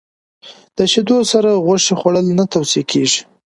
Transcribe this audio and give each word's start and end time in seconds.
د 0.77 0.79
شیدو 0.91 1.17
سره 1.31 1.49
غوښه 1.65 1.93
خوړل 1.99 2.27
نه 2.39 2.45
توصیه 2.53 2.83
کېږي. 2.91 3.21